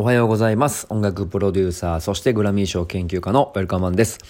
[0.00, 0.86] おはようございます。
[0.90, 4.20] 音楽プロデューサー、そしてグラミー賞研究家のウェルカマンです。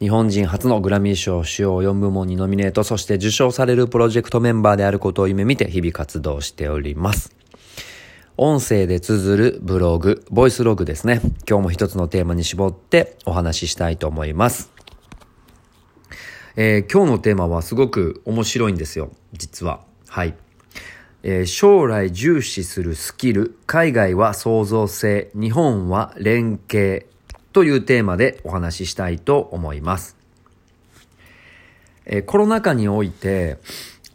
[0.00, 7.32] 日本人初のグラミー賞主要4部門にノミネート、そして受賞されるプロジェクトメンバーであることを夢見て日々活動しております。
[8.36, 11.20] 音声で綴るブログ、ボイスログですね。
[11.48, 14.72] 今日も一つのテーマに絞ってお話ししたいと思います。
[16.56, 19.12] えー、今日のテーマはすごく面白いんですよ。
[19.32, 19.82] 実は。
[20.08, 20.34] はい。
[21.26, 27.06] えー、将来重視するスキル、海外は創造性、日本は連携
[27.54, 30.18] というテーマでお話ししたいと思います。
[32.04, 33.56] えー、コロナ禍において、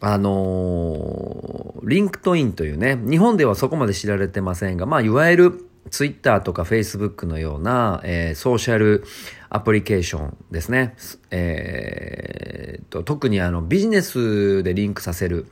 [0.00, 9.02] あのー、リンクトインというね、日本ではそこまで知られてませんが、まあ、いわゆるツイッターとかフェイスブックのような、えー、ソーシャル
[9.48, 10.94] アプリケーションですね。
[11.32, 15.46] えー、と特にあのビジネスでリンクさせる、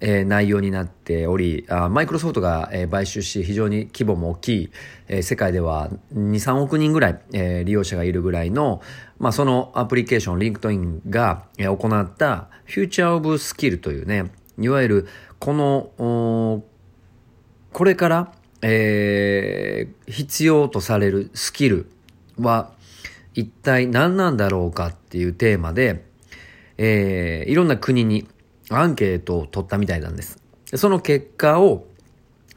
[0.00, 4.70] えー、内容になっており、マイクロソフトが、えー、買収し非常に規模も大きい、
[5.08, 8.80] えー、世界では2、3億人ぐらい、えー、利用者がいるぐらいの、
[9.18, 16.62] まあ、そのアプリケーション、リンクトインが、えー、行った Future of Skill というね、いわゆるこの、
[17.72, 18.32] これから、
[18.62, 21.90] えー、必要とされるスキル
[22.38, 22.72] は
[23.34, 26.04] 一体何なんだろうかっていうテーマで、
[26.76, 28.26] えー、いろんな国に
[28.70, 30.38] アンケートを取ったみたいなんです。
[30.74, 31.86] その結果を、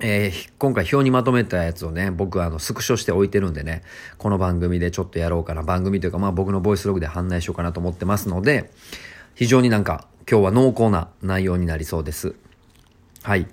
[0.01, 3.83] えー、今回表にまとめたやつをね、僕はあの、スクショして置いてるんでね、
[4.17, 8.71] この番組でちょっとやろうかな、番組というかまあ僕のボイスログで案内しようかなと思ってますので、
[9.35, 12.35] 非常になんか今日は濃厚な内容になりそうです。
[13.23, 13.47] はい。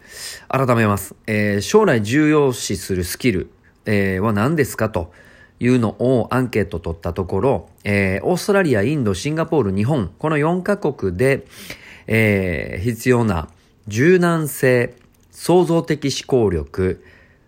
[0.48, 1.14] 改めます。
[1.26, 3.50] えー、将来重要視するスキル、
[3.84, 5.12] えー、は何ですかと
[5.60, 11.46] いうのをアンケート取ったところ、えー、オーストラリア、インド、シンガポール、日本、この4カ国で、
[12.08, 13.48] えー、必要な
[13.86, 14.94] 柔軟性、
[15.30, 17.04] 創造的思考力、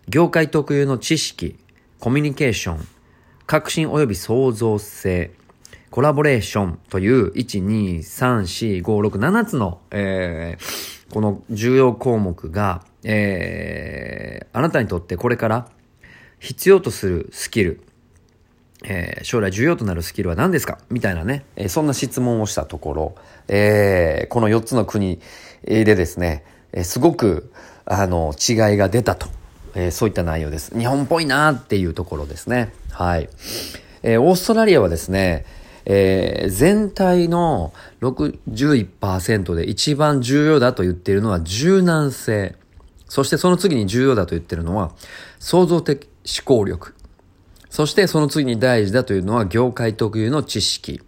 [0.07, 1.57] 業界特有の知識、
[1.99, 2.87] コミュニケーション、
[3.47, 5.31] 革新及び創造性、
[5.89, 15.67] コラボレーションという、1、2、3、4、5、6、7つの、えー、この重要項目が、えー、あなたにとってこれから
[16.39, 17.81] 必要とするスキル、
[18.83, 20.79] えー、将来重要となるスキルは何ですか？
[20.89, 23.15] みたいなね、えー、そんな質問をしたところ、
[23.47, 25.19] えー、この4つの国
[25.63, 26.43] でですね、
[26.73, 27.51] えすごく、
[27.85, 29.27] あの、違いが出たと、
[29.75, 30.77] えそういった内容です。
[30.77, 32.73] 日本っぽいなっていうところですね。
[32.91, 33.29] はい。
[34.03, 35.45] えオーストラリアはですね、
[35.85, 42.55] え全体の61%で一番重要だと言っているのは柔軟性。
[43.07, 44.91] そしてその次に重要だと言ってるのは
[45.39, 46.93] 創造的思考力。
[47.71, 51.01] そしてその次に大事だというのは業界特有の知識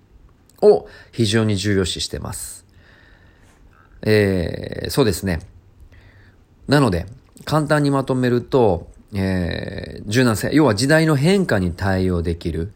[0.62, 2.66] を非常に重要視してます。
[4.02, 5.42] えー、そうですね。
[6.68, 7.06] なので、
[7.44, 12.72] 簡単にまとめると、えー、柔軟性、要は時代の変化に対応できる、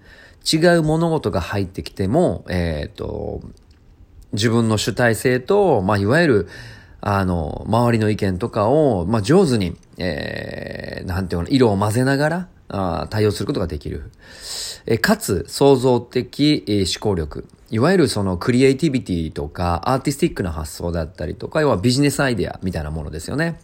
[0.52, 3.42] 違う物事が入ってきても、えっ、ー、と、
[4.34, 6.48] 自分の主体性と、まあ、いわゆる、
[7.00, 14.12] あの、周りの意見とかを、まあ、上手に、えー、なんていうの、色を混ぜながら、あ対応することができる。
[14.86, 17.48] えかつ、創造的、え思考力。
[17.70, 23.60] いわゆるそのクリエイティビティとか、アーティスティックな発想だったりとか、要はビジネスアイデアみたいなものですよね。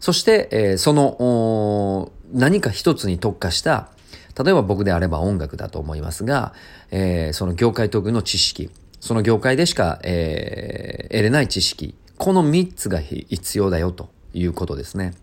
[0.00, 3.90] そして、えー、その、何か一つに特化した、
[4.42, 6.52] 例えば僕であれば音楽だと思いますが、
[6.90, 8.70] えー、その業界特有の知識、
[9.00, 15.14] その業界でしか、えー、得れない知識、この三つが必要だよということですね。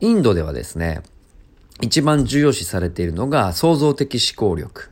[0.00, 1.02] インドではですね、
[1.80, 4.90] 一番重要視されているのが創造的思考力。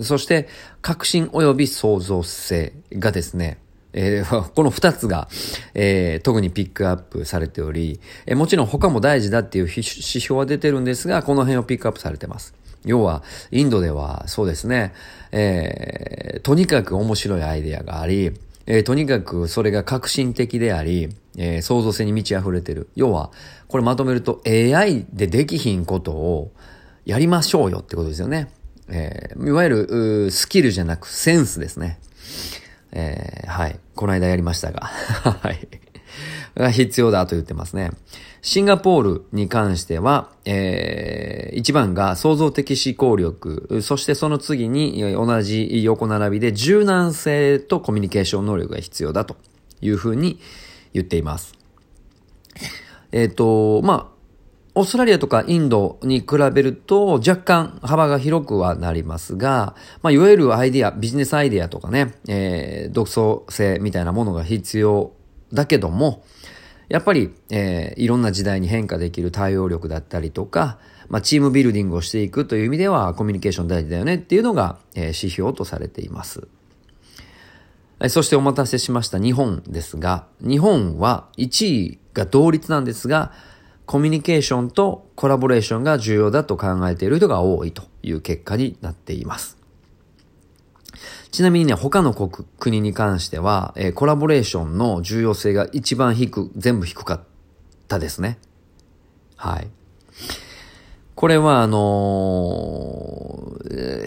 [0.00, 0.48] そして、
[0.80, 3.58] 革新及び創造性がですね、
[3.92, 5.28] えー、 この二つが、
[5.74, 12.54] えー、特にピックアップされており、えー、もちろん他も大事だっていう指標は出てるんですが、この辺をピックアップされてます。
[12.84, 14.94] 要は、インドではそうですね、
[15.32, 18.32] えー、とにかく面白いアイデアがあり、
[18.66, 22.88] えー、とにかくそれが革新的であり、えー、創造性に満ち溢れてる。
[22.96, 23.30] 要は、
[23.68, 26.52] これまとめると AI でできひんことを
[27.04, 28.50] やりましょうよってことですよね。
[28.88, 32.00] えー、いわゆる、スキルじゃなくセンスですね。
[32.92, 33.78] えー、はい。
[33.94, 34.80] この間やりましたが。
[35.42, 35.68] はい。
[36.56, 37.92] が必要だと言ってますね。
[38.42, 49.36] シンガポールに関しては、えー、一番が創造的思考力、そしてその次に同じ横並びで柔軟性とコミュニケーション能力が必要だと
[49.80, 50.40] いうふうに
[50.92, 51.54] 言っています。
[53.12, 54.20] えっ、ー、と、まあ、
[54.74, 65.12] オーストラリアとかインドに比べると若干幅が広くはなりますが、まあ、いわゆるアイディア、ビジネスアイディアとかね、えー、独創性みたいなものが必要
[65.52, 66.24] だけども、
[66.88, 70.78] やっぱり、えー、いろんな時代に変化できる対応力だったりとか、
[71.08, 76.46] まあ、チームビルディングをしていくという意味では、コミュニケーション大事だよねっていうのが、えー、指標とされています。
[78.08, 83.32] そしてお待たせしました日本ですが、日本は1位が同率なんですが、
[83.84, 89.58] コミュニケーションとコラボレーションが重要だと考えている人が多いという結果になっています。
[91.30, 97.20] ちなみにね、他の国国に関しては、えー、コラボレーションの重要性が一番低、全部低かっ
[97.86, 98.38] たですね。
[99.36, 99.68] はい。
[101.14, 101.80] これは、あのー、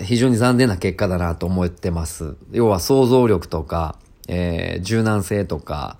[0.03, 2.35] 非常に残念な結果だなと思ってます。
[2.51, 3.97] 要は想像力とか、
[4.27, 5.97] えー、柔軟性とか、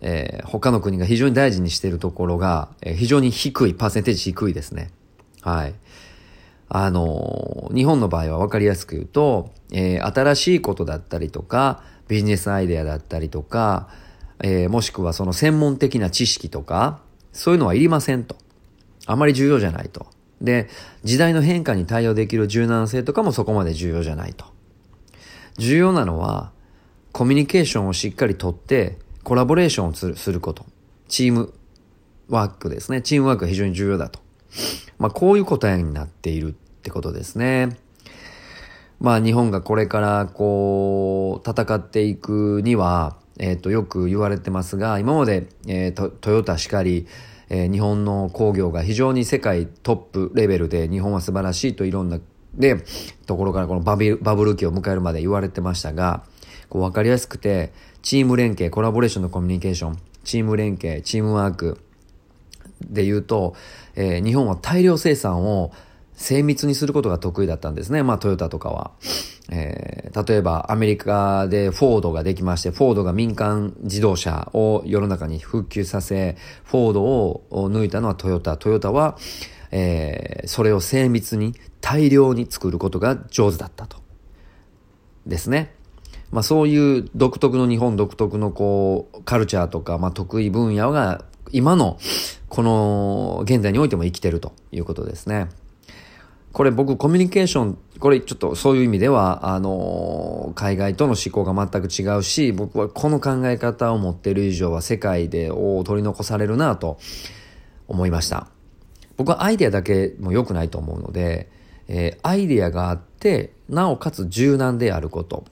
[0.00, 4.90] えー、他の国が非常に大事にしているところが、え、非常に低い、パーセンテージ低いですね。
[5.42, 5.74] はい。
[6.68, 13.88] あの、日本の場合は分かりやすく言うと、え、新しいことだったりとか、ビジネスアイデアだったりとか、
[14.42, 17.00] え、もしくはその専門的な知識とか、
[17.32, 18.36] そういうのはいりませんと。
[19.06, 20.06] あまり重要じゃないと。
[20.40, 20.68] で、
[21.04, 24.46] 時代の変化に対応できる柔軟性とかもそこまで重要じゃないと。
[25.58, 26.52] 重要なのは、
[27.12, 30.66] コミュニケーションをしっかりとって、コラボレーションをすること。
[31.08, 31.54] チーム
[32.28, 33.00] ワークですね。
[33.00, 34.20] チームワークが非常に重要だと。
[34.98, 36.52] まあ、こういう答えになっているっ
[36.82, 37.76] てことですね。
[39.00, 47.06] まあ、日本がこれからこう、戦っていくには、えっ、ー、と、よく言われてますが、今まで、えー、トトヨタしかり、
[47.48, 52.18] えー、日本の工業が非常に世界トップレベルで日本は素晴らしいといろんな
[52.54, 52.84] で
[53.26, 56.24] ところからこのバビバブル期を迎えるまで言われてましたが
[56.68, 57.72] こう分かりやすくて
[58.02, 61.80] チーム連携コラボレーションのコミュニケーションチーム連携チームワーク
[62.80, 63.54] で言うと、
[63.94, 65.72] えー、日本は大量生産を
[66.14, 68.02] 精密にすることが得意だったんですね。
[68.02, 68.92] まあトヨタとかは。
[69.50, 78.56] えー、例えばアメリカでフォードができまして、フォードが民間自動車を世の中に復旧させ、フォードを抜いたのはトヨタ。
[78.56, 79.16] トヨタは、
[79.70, 83.98] えー、それを精密に大量に作ることが上手だったと。
[85.26, 85.74] ですね。
[86.30, 91.98] まあそういう独特の日本独特のこう、カルチャーとか、まあ得意分野が今の
[92.48, 95.48] この現在においても生きてるということですね。
[96.56, 106.98] これ僕コミュニケーション、これちょっとそういう意味では、あの、海外との思考が全く違うし、僕はこの考え方を持ってる以上は世界でを取り残されるなと
[107.88, 108.48] 思いました。
[109.18, 111.50] 僕はアイデアだけも良くないと思うので、
[111.88, 115.44] えー、アイデアがあって、なおかつ柔軟であること、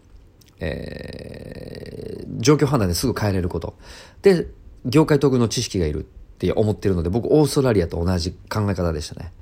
[0.58, 3.76] えー、状況判断ですぐ変えれること。
[4.22, 4.46] で、
[4.86, 6.06] 業界特有の知識がいるっ
[6.38, 9.34] て思ってるので、僕オーストラリアと同じ考え方でしたね。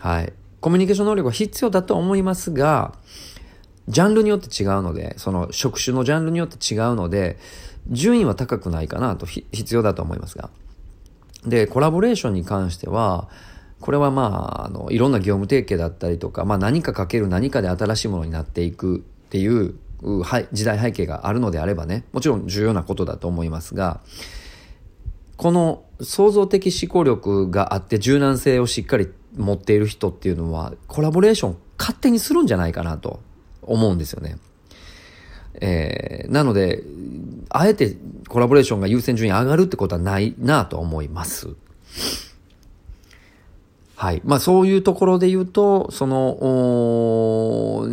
[0.00, 0.34] はい。
[0.60, 2.94] コミュニケーション能力は必要だと思いますが、
[3.88, 7.38] ジャンルによって違うので、その職種のジャンルによって違うので、
[7.88, 10.50] 順位は高くないかなと必要だと思いますが。
[11.46, 13.28] で、コラボレーションに関しては、
[13.80, 19.00] これはまあ、あの、いろんな業務提携だったりとか、まあ何かかける何かで新しいものになっていくっ
[19.30, 19.74] ていう
[20.22, 24.00] はい時代背景があるのであればね、もちろん重要なことだと思いますが、
[25.36, 29.08] この創造的思考力があって柔軟性をしっかり
[29.38, 33.20] 持っている人っていうのは、コラボレーション勝手にするんじゃないかなと
[33.62, 34.38] 思うんですよね。
[35.60, 36.82] えー、なので、
[37.48, 37.96] あえて
[38.28, 41.48] コラボレーションが優先順位上がるってことはないなと思います。
[43.96, 44.22] はい。
[44.24, 47.86] まあそういうところで言うと、その、こ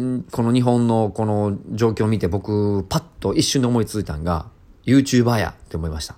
[0.43, 4.45] の日本のこの状況を見て僕、パッと一瞬で思いついたのが、
[4.85, 6.15] YouTuber やって思いました。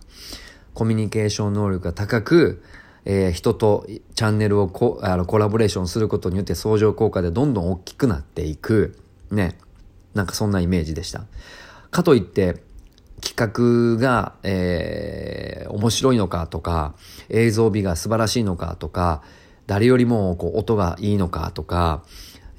[0.73, 2.61] コミュニケーション能力が高く、
[3.09, 8.99] えー、人とチャンネルをコあのコラボレーションすることによって相乗効果でどんどん大きくなっていく。
[9.31, 9.57] ね。
[10.13, 11.23] なんかそんなイメージでした。
[11.89, 12.57] かといって、
[13.21, 16.95] 企画が、えー、面白いのかとか、
[17.29, 19.21] 映像美が素晴らしいのかとか、
[19.67, 22.03] 誰よりもこう音がいいのかとか、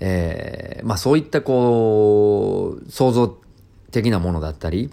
[0.00, 3.38] えー、まあそういったこう、創造
[3.90, 4.90] 的なものだったり、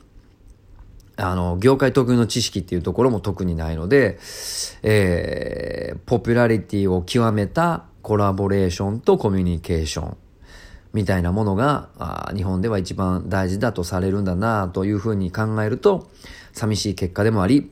[1.18, 4.20] あの、業界特有の知識っていうところも特にないので、
[4.84, 10.18] えー、ポピュラリティを極めたコラボレーションとコミュニケーション
[10.94, 16.08] みたいなものがあ日本では一番大事だとされるんだなというふうに考えると
[16.54, 17.72] 寂しい結果でもあり、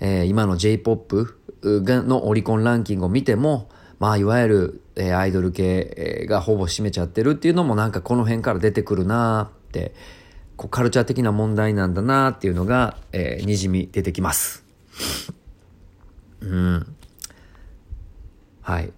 [0.00, 3.68] えー、今の J-POP のオリコンランキングを見ても、
[3.98, 9.94] まあ、いわゆる、えー、アイドル系がほぼ占めちゃってるっていうのもなんかこの辺から出てくるなって
[10.56, 14.64] こうカルチャー的な問題なんだなっていうのが、えー、にじみ出てきます。
[16.40, 16.96] うん。
[18.62, 18.92] はい。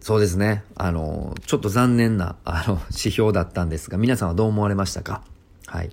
[0.00, 0.64] そうですね。
[0.74, 5.22] あの、ちょっと残念な、あの、 指標だったんですが、皆さんはどう思われましたか？
[5.66, 5.90] はい。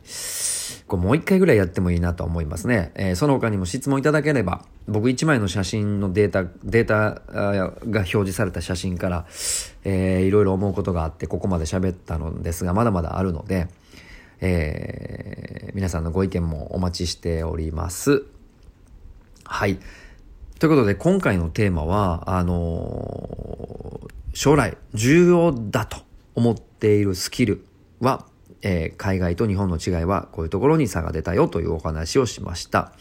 [0.88, 2.91] こうもう一回ぐらいやってもいいなと思いますね。
[2.96, 9.25] えー、その他にも質問いただければ、僕一枚の写真のデータ、データが表示された写真から、
[9.84, 13.67] えー、いろいろ思うことがあって、ここまで喋ったのですが、まだまだあるので、
[14.41, 18.24] えー、皆さんのご意見もお待ちしております。
[19.43, 19.79] はい。
[20.60, 25.98] ということで、今回のテーマは、あのー、将来重要だと
[26.36, 27.65] 思っているスキル
[28.00, 28.25] は、
[28.62, 32.93] えー、海外と日本の違いはこういうところに差が出たよというお話をしました。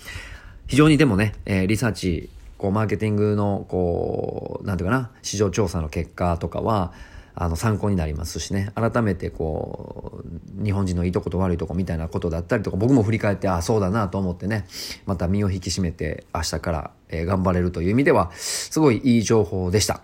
[0.66, 6.92] 非常にでもね、えー、リサーチ、こう、マーケティングの、こう、なんていうかな、市場調査の結果とかは、
[7.40, 10.24] あの、参考になりますしね、改めてこ
[10.60, 14.66] う、日本人のいいとこと悪いとこみたいなことだったりとか、僕も振り返って、ああ、そうだなと思ってね、
[15.06, 20.00] また身を引き締めて明日から、え、頑張れるという意味では、すごいいい情報でした。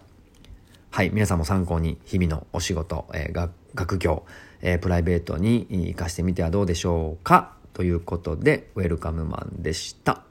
[0.91, 4.23] はい、皆さんも参考に日々のお仕事、えー、学業、
[4.62, 7.53] えー、プライベートに活かしてみてはどうでしょうか？
[7.73, 10.23] ということで、ウェルカムマンでした。